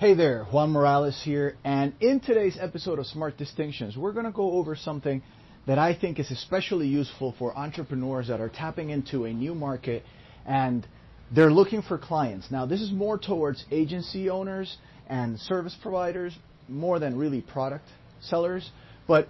[0.00, 4.32] Hey there, Juan Morales here, and in today's episode of Smart Distinctions, we're going to
[4.32, 5.22] go over something
[5.66, 10.02] that I think is especially useful for entrepreneurs that are tapping into a new market
[10.46, 10.86] and
[11.30, 12.50] they're looking for clients.
[12.50, 14.74] Now, this is more towards agency owners
[15.06, 16.34] and service providers
[16.66, 17.84] more than really product
[18.22, 18.70] sellers,
[19.06, 19.28] but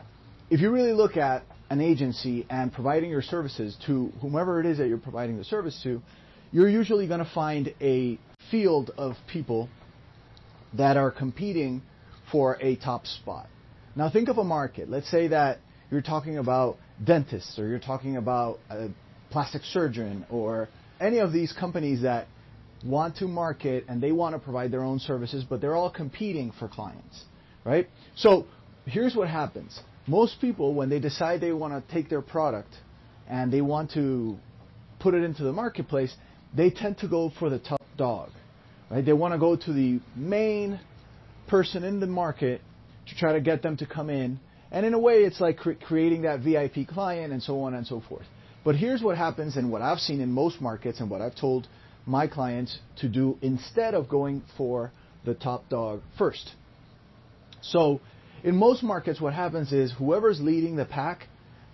[0.51, 4.79] if you really look at an agency and providing your services to whomever it is
[4.79, 6.01] that you're providing the service to,
[6.53, 8.21] you're usually going to find a
[8.53, 9.69] field of people
[10.75, 11.83] that are competing
[12.31, 13.47] for a top spot.
[13.97, 14.89] Now think of a market.
[14.89, 15.59] Let's say that
[15.91, 18.89] you're talking about dentists or you're talking about a
[19.31, 20.69] plastic surgeon or
[21.01, 22.27] any of these companies that
[22.85, 26.53] want to market and they want to provide their own services, but they're all competing
[26.59, 27.25] for clients,
[27.65, 27.89] right?
[28.17, 28.47] So
[28.87, 29.79] here's what happens.
[30.07, 32.73] Most people, when they decide they want to take their product
[33.29, 34.37] and they want to
[34.99, 36.15] put it into the marketplace,
[36.55, 38.31] they tend to go for the top dog.
[38.91, 39.05] Right?
[39.05, 40.81] They want to go to the main
[41.47, 42.61] person in the market
[43.09, 44.41] to try to get them to come in.
[44.73, 47.87] And in a way, it's like cre- creating that VIP client and so on and
[47.87, 48.27] so forth.
[48.65, 51.67] But here's what happens and what I've seen in most markets and what I've told
[52.07, 54.93] my clients to do instead of going for
[55.25, 56.53] the top dog first.
[57.63, 58.01] So
[58.43, 61.27] in most markets, what happens is whoever's leading the pack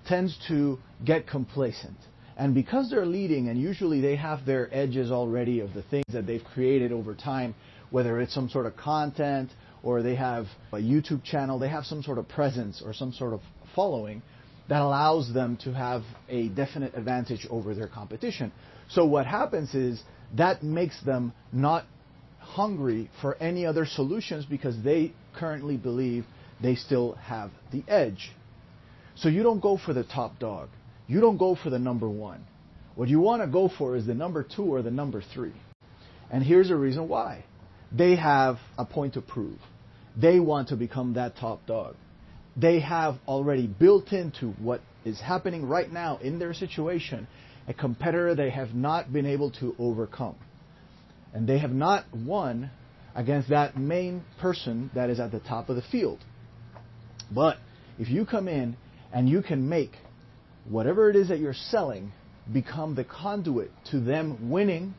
[0.06, 1.96] tends to get complacent.
[2.36, 6.26] And because they're leading, and usually they have their edges already of the things that
[6.26, 7.54] they've created over time,
[7.90, 9.50] whether it's some sort of content
[9.82, 13.32] or they have a YouTube channel, they have some sort of presence or some sort
[13.32, 13.40] of
[13.74, 14.20] following
[14.68, 18.52] that allows them to have a definite advantage over their competition.
[18.90, 20.02] So what happens is
[20.36, 21.84] that makes them not
[22.40, 26.24] hungry for any other solutions because they currently believe
[26.62, 28.32] they still have the edge.
[29.14, 30.68] So you don't go for the top dog.
[31.06, 32.44] You don't go for the number one.
[32.94, 35.52] What you want to go for is the number two or the number three.
[36.30, 37.44] And here's the reason why.
[37.92, 39.58] They have a point to prove.
[40.16, 41.94] They want to become that top dog.
[42.56, 47.28] They have already built into what is happening right now in their situation
[47.68, 50.36] a competitor they have not been able to overcome.
[51.34, 52.70] And they have not won
[53.14, 56.20] against that main person that is at the top of the field.
[57.30, 57.58] But
[57.98, 58.76] if you come in
[59.12, 59.92] and you can make
[60.68, 62.12] whatever it is that you're selling
[62.52, 64.94] become the conduit to them winning,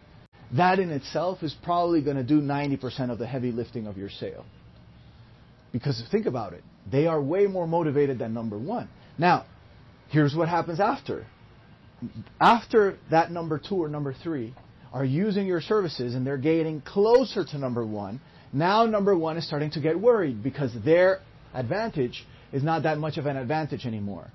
[0.56, 4.10] that in itself is probably going to do 90% of the heavy lifting of your
[4.10, 4.46] sale.
[5.72, 8.90] Because think about it, they are way more motivated than number one.
[9.18, 9.46] Now,
[10.10, 11.26] here's what happens after.
[12.40, 14.54] After that number two or number three
[14.94, 18.22] are using your services and they're getting closer to number one,
[18.54, 21.20] now number one is starting to get worried because their
[21.54, 24.32] advantage is not that much of an advantage anymore.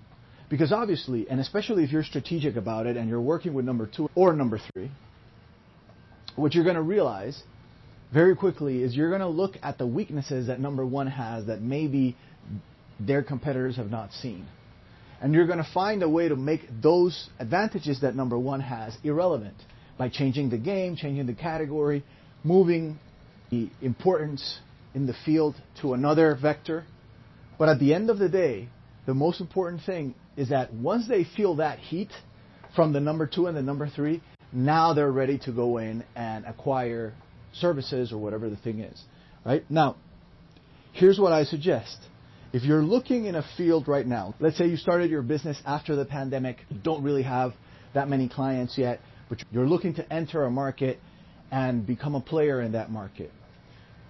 [0.53, 4.11] Because obviously, and especially if you're strategic about it and you're working with number two
[4.15, 4.91] or number three,
[6.37, 7.43] what you're going to realize
[8.13, 11.63] very quickly is you're going to look at the weaknesses that number one has that
[11.63, 12.19] maybe
[13.01, 14.47] their competitors have not seen.
[15.23, 18.95] And you're going to find a way to make those advantages that number one has
[19.03, 19.57] irrelevant
[19.97, 22.05] by changing the game, changing the category,
[22.45, 22.99] moving
[23.49, 24.59] the importance
[24.93, 26.85] in the field to another vector.
[27.59, 28.69] But at the end of the day,
[29.07, 32.11] the most important thing is that once they feel that heat
[32.75, 36.45] from the number two and the number three, now they're ready to go in and
[36.45, 37.13] acquire
[37.53, 39.03] services or whatever the thing is.
[39.45, 39.65] Right?
[39.71, 39.97] Now,
[40.93, 41.99] here's what I suggest.
[42.53, 45.97] If you're looking in a field right now, let's say you started your business after
[45.97, 47.53] the pandemic, don't really have
[47.95, 50.99] that many clients yet, but you're looking to enter a market
[51.51, 53.33] and become a player in that market.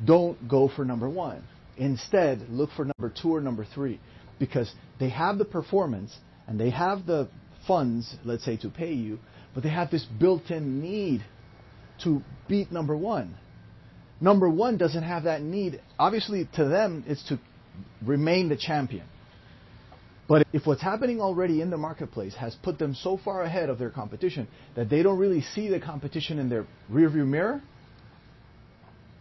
[0.04, 1.44] Don't go for number one.
[1.76, 4.00] Instead, look for number two or number three
[4.42, 6.12] because they have the performance
[6.48, 7.28] and they have the
[7.68, 9.20] funds, let's say, to pay you,
[9.54, 11.24] but they have this built-in need
[12.02, 13.36] to beat number one.
[14.20, 15.80] Number one doesn't have that need.
[15.96, 17.38] Obviously, to them, it's to
[18.04, 19.06] remain the champion.
[20.26, 23.78] But if what's happening already in the marketplace has put them so far ahead of
[23.78, 27.62] their competition that they don't really see the competition in their rearview mirror,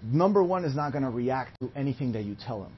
[0.02, 2.72] number one is not going to react to anything that you tell them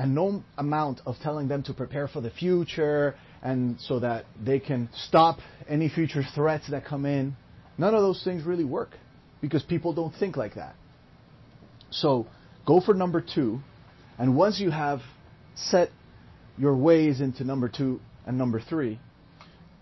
[0.00, 4.58] and no amount of telling them to prepare for the future and so that they
[4.58, 7.36] can stop any future threats that come in.
[7.76, 8.92] None of those things really work
[9.42, 10.74] because people don't think like that.
[11.90, 12.26] So
[12.66, 13.60] go for number two,
[14.18, 15.00] and once you have
[15.54, 15.90] set
[16.56, 18.98] your ways into number two and number three,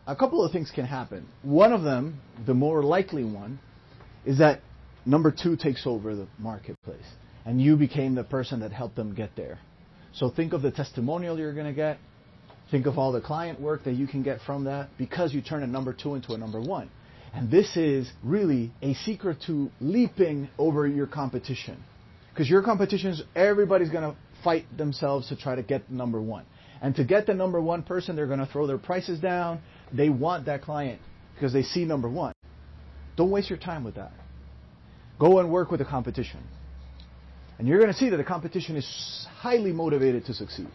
[0.08, 1.28] a couple of things can happen.
[1.42, 3.60] One of them, the more likely one,
[4.26, 4.62] is that
[5.06, 7.06] number two takes over the marketplace
[7.46, 9.60] and you became the person that helped them get there.
[10.12, 11.98] So think of the testimonial you're going to get.
[12.70, 15.62] Think of all the client work that you can get from that because you turn
[15.62, 16.90] a number two into a number one.
[17.32, 21.82] And this is really a secret to leaping over your competition.
[22.32, 26.44] Because your competitions, everybody's going to fight themselves to try to get the number one.
[26.80, 29.60] And to get the number one person, they're going to throw their prices down.
[29.92, 31.00] They want that client
[31.34, 32.34] because they see number one.
[33.16, 34.12] Don't waste your time with that.
[35.18, 36.40] Go and work with the competition.
[37.58, 40.70] And you're going to see that the competition is highly motivated to succeed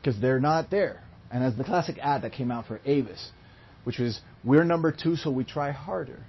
[0.00, 1.02] because they're not there.
[1.30, 3.30] And as the classic ad that came out for Avis,
[3.82, 6.20] which was, we're number two, so we try harder.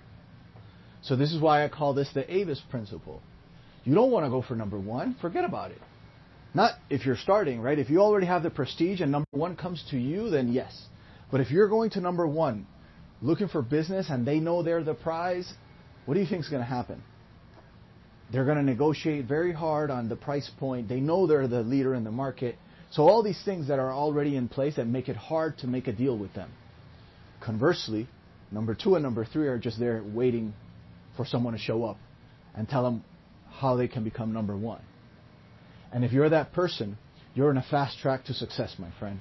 [1.04, 3.22] So this is why I call this the Avis principle.
[3.84, 5.82] You don't want to go for number one, forget about it.
[6.56, 7.78] Not if you're starting, right?
[7.78, 10.88] If you already have the prestige and number one comes to you, then yes.
[11.32, 12.66] But if you're going to number one,
[13.22, 15.54] looking for business and they know they're the prize,
[16.06, 17.04] what do you think is going to happen?
[18.32, 20.90] They're going to negotiate very hard on the price point.
[20.90, 22.56] They know they're the leader in the market.
[22.92, 25.88] So all these things that are already in place that make it hard to make
[25.88, 26.52] a deal with them.
[27.42, 28.08] Conversely,
[28.52, 30.54] number two and number three are just there waiting
[31.16, 31.98] for someone to show up
[32.56, 33.04] and tell them
[33.52, 34.82] how they can become number one.
[35.92, 36.98] And if you're that person,
[37.36, 39.20] you're in a fast track to success, my friend.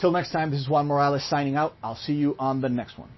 [0.00, 1.74] Till next time, this is Juan Morales signing out.
[1.82, 3.10] I'll see you on the next one.